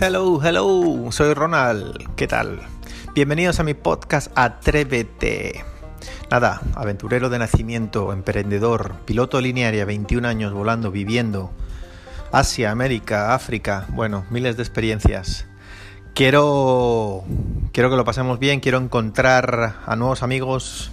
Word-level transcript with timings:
Hello, 0.00 0.40
hello, 0.40 1.10
soy 1.10 1.34
Ronald, 1.34 2.14
¿qué 2.14 2.28
tal? 2.28 2.60
Bienvenidos 3.16 3.58
a 3.58 3.64
mi 3.64 3.74
podcast 3.74 4.30
Atrévete. 4.36 5.64
Nada, 6.30 6.60
aventurero 6.76 7.28
de 7.30 7.40
nacimiento, 7.40 8.12
emprendedor, 8.12 8.94
piloto 9.06 9.40
linearia, 9.40 9.84
21 9.84 10.28
años 10.28 10.52
volando, 10.52 10.92
viviendo, 10.92 11.50
Asia, 12.30 12.70
América, 12.70 13.34
África, 13.34 13.86
bueno, 13.88 14.24
miles 14.30 14.56
de 14.56 14.62
experiencias. 14.62 15.46
Quiero, 16.14 17.24
quiero 17.72 17.90
que 17.90 17.96
lo 17.96 18.04
pasemos 18.04 18.38
bien, 18.38 18.60
quiero 18.60 18.78
encontrar 18.78 19.80
a 19.84 19.96
nuevos 19.96 20.22
amigos 20.22 20.92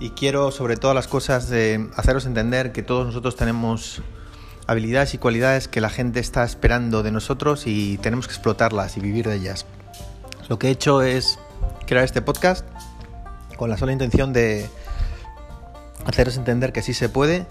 y 0.00 0.08
quiero 0.10 0.52
sobre 0.52 0.78
todas 0.78 0.94
las 0.94 1.06
cosas 1.06 1.50
de 1.50 1.90
haceros 1.96 2.24
entender 2.24 2.72
que 2.72 2.82
todos 2.82 3.04
nosotros 3.04 3.36
tenemos 3.36 4.00
habilidades 4.66 5.14
y 5.14 5.18
cualidades 5.18 5.68
que 5.68 5.80
la 5.80 5.90
gente 5.90 6.20
está 6.20 6.44
esperando 6.44 7.02
de 7.02 7.12
nosotros 7.12 7.64
y 7.66 7.98
tenemos 7.98 8.26
que 8.26 8.34
explotarlas 8.34 8.96
y 8.96 9.00
vivir 9.00 9.28
de 9.28 9.36
ellas. 9.36 9.66
Lo 10.48 10.58
que 10.58 10.68
he 10.68 10.70
hecho 10.70 11.02
es 11.02 11.38
crear 11.86 12.04
este 12.04 12.22
podcast 12.22 12.64
con 13.56 13.70
la 13.70 13.76
sola 13.76 13.92
intención 13.92 14.32
de 14.32 14.68
haceros 16.04 16.36
entender 16.36 16.72
que 16.72 16.82
sí 16.82 16.94
se 16.94 17.08
puede, 17.08 17.46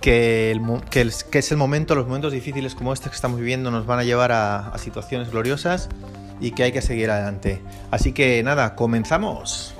que, 0.00 0.58
que, 0.90 1.38
es 1.38 1.50
el 1.50 1.56
momento, 1.56 1.94
los 1.94 2.06
momentos 2.06 2.32
difíciles 2.32 2.74
como 2.74 2.92
este 2.92 3.08
que 3.08 3.14
estamos 3.14 3.38
viviendo 3.38 3.70
nos 3.70 3.86
van 3.86 3.98
a 3.98 4.04
llevar 4.04 4.32
a, 4.32 4.68
a 4.68 4.78
situaciones 4.78 5.30
gloriosas 5.30 5.88
y 6.40 6.52
que 6.52 6.64
hay 6.64 6.72
que 6.72 6.82
seguir 6.82 7.10
adelante. 7.10 7.62
Así 7.90 8.12
que 8.12 8.42
nada, 8.42 8.74
comenzamos. 8.74 9.74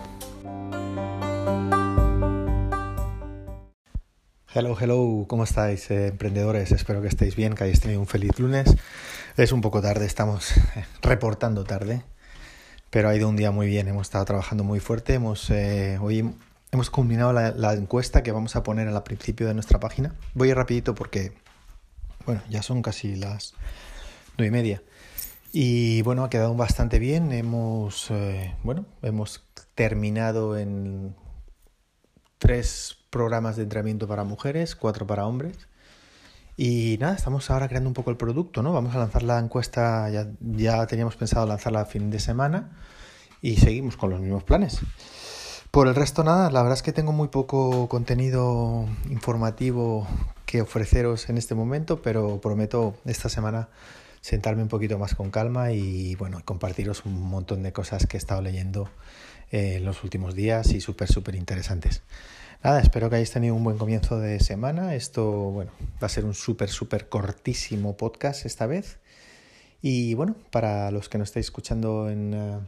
Hello, 4.56 4.76
hello, 4.80 5.24
¿cómo 5.26 5.42
estáis, 5.42 5.90
eh, 5.90 6.06
emprendedores? 6.06 6.70
Espero 6.70 7.02
que 7.02 7.08
estéis 7.08 7.34
bien, 7.34 7.56
que 7.56 7.64
hayáis 7.64 7.80
tenido 7.80 7.98
un 7.98 8.06
feliz 8.06 8.38
lunes. 8.38 8.76
Es 9.36 9.50
un 9.50 9.60
poco 9.60 9.82
tarde, 9.82 10.06
estamos 10.06 10.56
eh, 10.76 10.84
reportando 11.02 11.64
tarde, 11.64 12.04
pero 12.88 13.08
ha 13.08 13.16
ido 13.16 13.28
un 13.28 13.34
día 13.34 13.50
muy 13.50 13.66
bien. 13.66 13.88
Hemos 13.88 14.02
estado 14.02 14.24
trabajando 14.24 14.62
muy 14.62 14.78
fuerte. 14.78 15.14
Hemos, 15.14 15.50
eh, 15.50 15.98
hoy 16.00 16.32
hemos 16.70 16.88
combinado 16.88 17.32
la, 17.32 17.74
encuesta 17.74 18.22
que 18.22 18.30
vamos 18.30 18.54
a 18.54 18.62
poner 18.62 18.86
al 18.86 19.02
principio 19.02 19.48
de 19.48 19.54
nuestra 19.54 19.80
página. 19.80 20.14
Voy 20.34 20.52
rapidito 20.52 20.94
porque, 20.94 21.32
bueno, 22.24 22.40
ya 22.48 22.62
son 22.62 22.80
casi 22.80 23.16
las 23.16 23.54
nueve 24.38 24.46
y 24.46 24.52
media. 24.52 24.82
Y 25.52 26.02
bueno, 26.02 26.22
ha 26.22 26.30
quedado 26.30 26.54
bastante 26.54 27.00
bien. 27.00 27.32
Hemos, 27.32 28.08
bueno, 28.62 28.86
hemos 29.02 29.42
terminado 29.74 30.56
en 30.56 31.16
tres 32.38 33.03
programas 33.14 33.54
de 33.54 33.62
entrenamiento 33.62 34.08
para 34.08 34.24
mujeres, 34.24 34.74
cuatro 34.74 35.06
para 35.06 35.24
hombres. 35.24 35.68
Y 36.56 36.96
nada, 36.98 37.14
estamos 37.14 37.48
ahora 37.48 37.68
creando 37.68 37.88
un 37.88 37.94
poco 37.94 38.10
el 38.10 38.16
producto, 38.16 38.60
¿no? 38.60 38.72
Vamos 38.72 38.92
a 38.96 38.98
lanzar 38.98 39.22
la 39.22 39.38
encuesta, 39.38 40.10
ya, 40.10 40.26
ya 40.40 40.84
teníamos 40.88 41.14
pensado 41.14 41.46
lanzarla 41.46 41.82
a 41.82 41.84
fin 41.84 42.10
de 42.10 42.18
semana 42.18 42.72
y 43.40 43.58
seguimos 43.58 43.96
con 43.96 44.10
los 44.10 44.20
mismos 44.20 44.42
planes. 44.42 44.80
Por 45.70 45.86
el 45.86 45.94
resto, 45.94 46.24
nada, 46.24 46.50
la 46.50 46.62
verdad 46.62 46.76
es 46.76 46.82
que 46.82 46.92
tengo 46.92 47.12
muy 47.12 47.28
poco 47.28 47.88
contenido 47.88 48.88
informativo 49.08 50.08
que 50.44 50.60
ofreceros 50.60 51.28
en 51.28 51.38
este 51.38 51.54
momento, 51.54 52.02
pero 52.02 52.40
prometo 52.40 52.94
esta 53.04 53.28
semana 53.28 53.68
sentarme 54.24 54.62
un 54.62 54.68
poquito 54.68 54.98
más 54.98 55.14
con 55.14 55.30
calma 55.30 55.72
y 55.72 56.14
bueno, 56.14 56.40
compartiros 56.46 57.04
un 57.04 57.20
montón 57.20 57.62
de 57.62 57.74
cosas 57.74 58.06
que 58.06 58.16
he 58.16 58.18
estado 58.18 58.40
leyendo 58.40 58.88
eh, 59.52 59.74
en 59.76 59.84
los 59.84 60.02
últimos 60.02 60.34
días 60.34 60.72
y 60.72 60.80
súper, 60.80 61.08
súper 61.08 61.34
interesantes. 61.34 62.00
Nada, 62.62 62.80
espero 62.80 63.10
que 63.10 63.16
hayáis 63.16 63.32
tenido 63.32 63.54
un 63.54 63.62
buen 63.62 63.76
comienzo 63.76 64.18
de 64.18 64.40
semana. 64.40 64.94
Esto, 64.94 65.30
bueno, 65.30 65.72
va 66.02 66.06
a 66.06 66.08
ser 66.08 66.24
un 66.24 66.32
súper, 66.32 66.70
súper 66.70 67.10
cortísimo 67.10 67.98
podcast 67.98 68.46
esta 68.46 68.66
vez. 68.66 68.96
Y 69.82 70.14
bueno, 70.14 70.36
para 70.50 70.90
los 70.90 71.10
que 71.10 71.18
no 71.18 71.24
estáis 71.24 71.44
escuchando 71.44 72.08
en, 72.08 72.32
eh, 72.32 72.58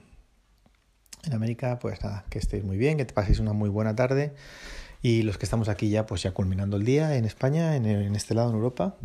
en 1.25 1.33
América, 1.33 1.79
pues 1.79 2.05
nada, 2.05 2.27
que 2.29 2.39
estéis 2.39 2.65
muy 2.65 2.77
bien, 2.77 2.99
que 2.99 3.07
te 3.07 3.15
paséis 3.15 3.39
una 3.39 3.55
muy 3.55 3.71
buena 3.71 3.97
tarde. 3.97 4.35
Y 5.01 5.23
los 5.23 5.39
que 5.39 5.47
estamos 5.47 5.71
aquí 5.71 5.89
ya, 5.89 6.05
pues 6.05 6.23
ya 6.23 6.33
culminando 6.33 6.77
el 6.77 6.85
día 6.85 7.17
en 7.17 7.25
España, 7.25 7.77
en, 7.77 7.87
en 7.87 8.15
este 8.15 8.35
lado, 8.35 8.51
en 8.51 8.57
Europa. 8.57 8.99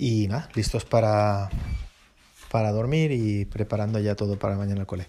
Y 0.00 0.28
nada, 0.28 0.48
listos 0.54 0.84
para, 0.84 1.50
para 2.50 2.72
dormir 2.72 3.12
y 3.12 3.44
preparando 3.44 3.98
ya 3.98 4.14
todo 4.14 4.38
para 4.38 4.56
mañana 4.56 4.80
al 4.80 4.86
cole. 4.86 5.06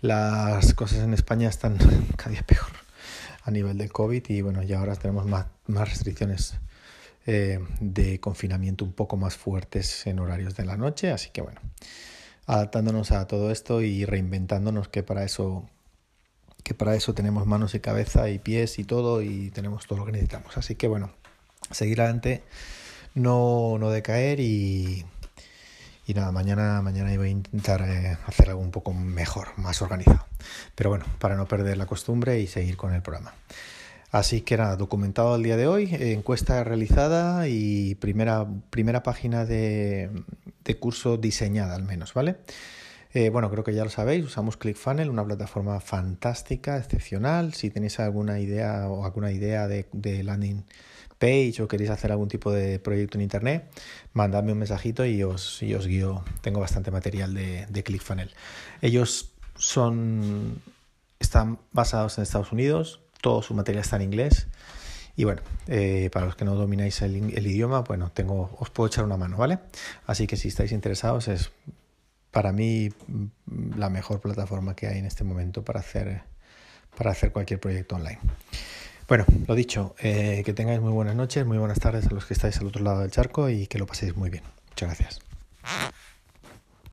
Las 0.00 0.74
cosas 0.74 1.00
en 1.00 1.14
España 1.14 1.48
están 1.48 1.78
cada 2.16 2.30
día 2.30 2.42
peor 2.46 2.66
a 3.42 3.50
nivel 3.50 3.78
de 3.78 3.88
COVID 3.88 4.22
y 4.28 4.42
bueno, 4.42 4.62
ya 4.62 4.78
ahora 4.78 4.94
tenemos 4.96 5.26
más, 5.26 5.46
más 5.66 5.88
restricciones 5.88 6.54
eh, 7.26 7.58
de 7.80 8.20
confinamiento 8.20 8.84
un 8.84 8.92
poco 8.92 9.16
más 9.16 9.36
fuertes 9.36 10.06
en 10.06 10.18
horarios 10.18 10.54
de 10.56 10.64
la 10.64 10.76
noche, 10.76 11.10
así 11.10 11.30
que 11.30 11.40
bueno, 11.40 11.60
adaptándonos 12.46 13.10
a 13.10 13.26
todo 13.26 13.50
esto 13.50 13.82
y 13.82 14.04
reinventándonos 14.04 14.88
que 14.88 15.02
para 15.02 15.24
eso 15.24 15.68
que 16.62 16.74
para 16.74 16.94
eso 16.94 17.14
tenemos 17.14 17.46
manos 17.46 17.74
y 17.74 17.80
cabeza 17.80 18.28
y 18.28 18.38
pies 18.38 18.78
y 18.78 18.84
todo 18.84 19.22
y 19.22 19.50
tenemos 19.50 19.86
todo 19.86 20.00
lo 20.00 20.04
que 20.04 20.12
necesitamos. 20.12 20.58
Así 20.58 20.74
que 20.74 20.86
bueno, 20.86 21.10
seguir 21.70 22.02
adelante, 22.02 22.42
no, 23.14 23.78
no 23.78 23.90
decaer 23.90 24.40
y, 24.40 25.06
y 26.08 26.14
nada, 26.14 26.32
mañana, 26.32 26.80
mañana 26.80 27.14
voy 27.18 27.28
a 27.28 27.30
intentar 27.30 27.82
eh, 27.82 28.16
hacer 28.24 28.48
algo 28.48 28.62
un 28.62 28.70
poco 28.70 28.94
mejor, 28.94 29.48
más 29.58 29.82
organizado. 29.82 30.24
Pero 30.74 30.88
bueno, 30.88 31.04
para 31.18 31.36
no 31.36 31.46
perder 31.46 31.76
la 31.76 31.84
costumbre 31.84 32.40
y 32.40 32.46
seguir 32.46 32.78
con 32.78 32.94
el 32.94 33.02
programa. 33.02 33.34
Así 34.10 34.40
que 34.40 34.56
nada, 34.56 34.76
documentado 34.76 35.36
el 35.36 35.42
día 35.42 35.58
de 35.58 35.66
hoy, 35.66 35.90
encuesta 35.92 36.64
realizada 36.64 37.46
y 37.46 37.94
primera, 37.96 38.46
primera 38.70 39.02
página 39.02 39.44
de, 39.44 40.08
curso 40.80 41.18
diseñada 41.18 41.74
al 41.74 41.82
menos, 41.82 42.14
¿vale? 42.14 42.36
Eh, 43.14 43.30
bueno, 43.30 43.50
creo 43.50 43.64
que 43.64 43.74
ya 43.74 43.84
lo 43.84 43.90
sabéis, 43.90 44.24
usamos 44.24 44.56
ClickFunnels, 44.56 45.08
una 45.10 45.24
plataforma 45.24 45.80
fantástica, 45.80 46.76
excepcional. 46.76 47.54
Si 47.54 47.70
tenéis 47.70 47.98
alguna 48.00 48.38
idea 48.38 48.88
o 48.88 49.04
alguna 49.04 49.32
idea 49.32 49.66
de, 49.66 49.86
landing 50.22 50.64
page 51.18 51.62
o 51.62 51.68
queréis 51.68 51.90
hacer 51.90 52.12
algún 52.12 52.28
tipo 52.28 52.52
de 52.52 52.78
proyecto 52.78 53.18
en 53.18 53.22
internet, 53.22 53.68
mandadme 54.12 54.52
un 54.52 54.58
mensajito 54.58 55.04
y 55.06 55.22
os, 55.22 55.62
os 55.62 55.86
guío. 55.86 56.22
Tengo 56.42 56.60
bastante 56.60 56.90
material 56.90 57.34
de, 57.34 57.66
de 57.66 57.82
ClickFunnels. 57.82 58.34
Ellos 58.82 59.30
son, 59.56 60.60
están 61.18 61.58
basados 61.72 62.18
en 62.18 62.22
Estados 62.22 62.52
Unidos, 62.52 63.00
todo 63.20 63.42
su 63.42 63.54
material 63.54 63.82
está 63.82 63.96
en 63.96 64.02
inglés. 64.02 64.46
Y 65.16 65.24
bueno, 65.24 65.42
eh, 65.66 66.10
para 66.12 66.26
los 66.26 66.36
que 66.36 66.44
no 66.44 66.54
domináis 66.54 67.02
el, 67.02 67.16
el, 67.16 67.46
idioma, 67.46 67.80
bueno, 67.80 68.12
tengo, 68.14 68.56
os 68.60 68.70
puedo 68.70 68.86
echar 68.86 69.04
una 69.04 69.16
mano, 69.16 69.36
¿vale? 69.36 69.58
Así 70.06 70.28
que 70.28 70.36
si 70.36 70.46
estáis 70.46 70.70
interesados, 70.70 71.26
es 71.26 71.50
para 72.30 72.52
mí 72.52 72.90
la 73.76 73.90
mejor 73.90 74.20
plataforma 74.20 74.74
que 74.76 74.86
hay 74.86 74.98
en 74.98 75.06
este 75.06 75.24
momento 75.24 75.64
para 75.64 75.80
hacer, 75.80 76.22
para 76.96 77.10
hacer 77.10 77.32
cualquier 77.32 77.60
proyecto 77.60 77.96
online. 77.96 78.18
Bueno, 79.08 79.24
lo 79.46 79.54
dicho, 79.54 79.94
eh, 80.00 80.42
que 80.44 80.52
tengáis 80.52 80.80
muy 80.80 80.92
buenas 80.92 81.16
noches, 81.16 81.46
muy 81.46 81.56
buenas 81.56 81.80
tardes 81.80 82.06
a 82.06 82.10
los 82.10 82.26
que 82.26 82.34
estáis 82.34 82.58
al 82.58 82.66
otro 82.66 82.84
lado 82.84 83.00
del 83.00 83.10
charco 83.10 83.48
y 83.48 83.66
que 83.66 83.78
lo 83.78 83.86
paséis 83.86 84.14
muy 84.16 84.28
bien. 84.28 84.44
Muchas 84.70 84.88
gracias. 84.88 85.27